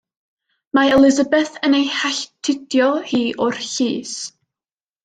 [0.77, 4.19] Mae Elisabeth yn ei halltudio hi o'r llys.